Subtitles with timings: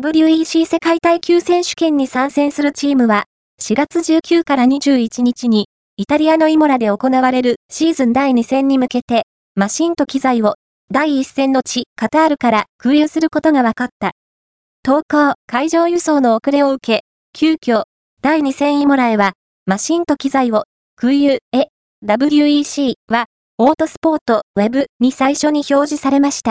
[0.00, 3.24] WEC 世界耐久選手権に参戦するチームは、
[3.60, 5.66] 4月19から21日に、
[5.98, 9.24] イタリアのイモラで行われるシーズン第2戦に向けて、
[9.54, 10.54] マシンと機材を
[10.90, 14.12] 第1戦の地、カタールから空輸することが分かった。
[14.82, 17.04] 投稿、海上輸送の遅れを受け、
[17.34, 17.82] 急遽、
[18.22, 19.34] 第2戦イモラへは、
[19.66, 20.64] マシンと機材を
[20.96, 21.68] 空輸へ、
[22.02, 23.26] WEC は、
[23.58, 26.50] オートスポートウェブに最初に表示されました。